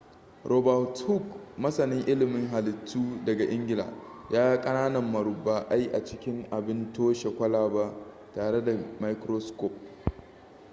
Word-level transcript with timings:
robert 0.43 0.99
hooke 1.07 1.37
masanin 1.57 2.05
ilimin 2.07 2.47
halittu 2.47 3.25
daga 3.25 3.43
ingila 3.43 3.83
ya 4.29 4.55
ga 4.55 4.61
ƙananan 4.61 5.03
murabba'ai 5.11 5.89
a 5.93 6.03
cikin 6.05 6.47
abin 6.51 6.93
toshe 6.93 7.29
kwalaba 7.29 7.93
tare 8.35 8.61
da 8.65 8.77
microscope 8.99 9.79